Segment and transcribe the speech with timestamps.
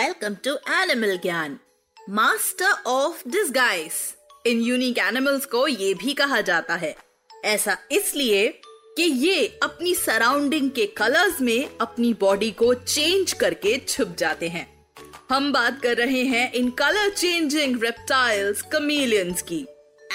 [0.00, 1.54] Welcome to Animal Gyan,
[2.08, 3.96] Master of Disguise.
[4.46, 6.94] इन unique animals को ये भी कहा जाता है।
[7.44, 8.46] ऐसा इसलिए
[8.96, 14.66] कि ये अपनी सराउंडिंग के कलर्स में अपनी बॉडी को चेंज करके छुप जाते हैं।
[15.30, 19.60] हम बात कर रहे हैं इन कलर चेंजिंग रेप्टाइल्स कमीलियंस की।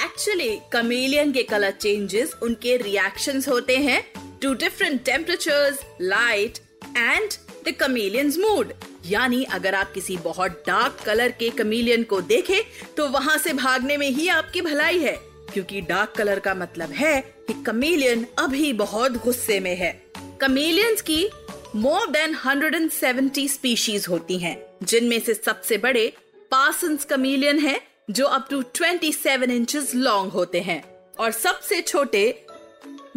[0.04, 4.04] एक्चुअली कमीलियन के कलर चेंजेस उनके रिएक्शंस होते हैं
[4.42, 6.58] to different temperatures light
[6.98, 7.30] and
[7.68, 8.74] the chameleons mood
[9.06, 12.62] यानी अगर आप किसी बहुत डार्क कलर के कमीलियन को देखें
[12.98, 15.16] तो वहाँ से भागने में ही आपकी भलाई है।
[15.54, 20.06] क्योंकि डार्क कलर का मतलब है कि कमीलियन अभी बहुत गुस्से में है।
[20.42, 21.30] कमीलियंस की
[21.76, 26.14] मोर देन 170 स्पीशीज होती हैं, जिनमें से सबसे बड़े
[26.52, 30.84] पासंस कमीलियन है जो अप टू 27 इंचेस लॉन्ग होते हैं।
[31.20, 32.45] और सबसे छोटे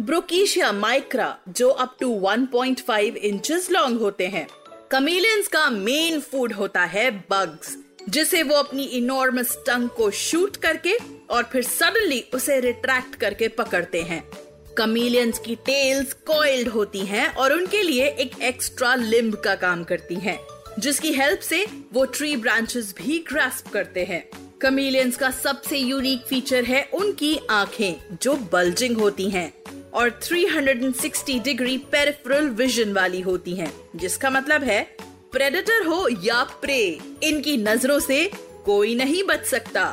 [0.01, 4.47] ब्रोकीशिया माइक्रा जो अप टू 1.5 इंचेस लॉन्ग होते हैं।
[4.91, 7.77] कमीलियंस का मेन फ़ूड होता है बग्स
[8.09, 10.97] जिसे वो अपनी इनॉर्मस टंग को शूट करके
[11.29, 14.29] और फिर सडनली उसे रिट्रैक्ट करके पकड़ते हैं।
[14.77, 20.15] कमीलियंस की टेल्स कॉइल्ड होती हैं और उनके लिए एक एक्स्ट्रा लिम्ब का काम करती
[20.15, 20.39] हैं,
[20.79, 24.29] जिसकी हेल्प से वो ट्री ब्रांचेस भी ग्रास्प करते हैं।
[24.61, 29.58] कमीलियंस का सबसे यूनिक फीचर है उनकी आँखें जो बल्जिंग होती हैं।
[29.93, 34.81] और 360 डिग्री पेरिफेरल विजन वाली होती हैं, जिसका मतलब है
[35.31, 36.81] प्रेडेटर हो या प्रे
[37.23, 38.31] इनकी नज़रों से
[38.65, 39.83] कोई नहीं बच सकता।